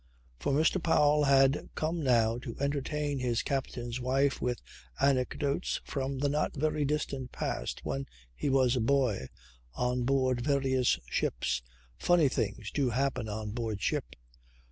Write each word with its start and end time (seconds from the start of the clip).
For 0.39 0.51
Mr. 0.51 0.81
Powell 0.81 1.25
had 1.25 1.69
come 1.75 2.03
now 2.03 2.39
to 2.39 2.55
entertain 2.59 3.19
his 3.19 3.43
captain's 3.43 3.99
wife 4.01 4.41
with 4.41 4.59
anecdotes 4.99 5.79
from 5.85 6.17
the 6.17 6.27
not 6.27 6.55
very 6.55 6.85
distant 6.85 7.31
past 7.31 7.85
when 7.85 8.07
he 8.35 8.49
was 8.49 8.75
a 8.75 8.79
boy, 8.81 9.27
on 9.75 10.01
board 10.01 10.41
various 10.41 10.97
ships, 11.07 11.61
funny 11.99 12.29
things 12.29 12.71
do 12.71 12.89
happen 12.89 13.29
on 13.29 13.51
board 13.51 13.79
ship. 13.79 14.15